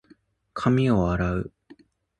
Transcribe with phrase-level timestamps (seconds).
[0.55, 1.51] 髪を洗う。